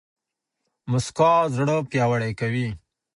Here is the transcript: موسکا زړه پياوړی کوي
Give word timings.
موسکا 0.91 1.31
زړه 1.55 1.75
پياوړی 1.89 2.31
کوي 2.39 2.67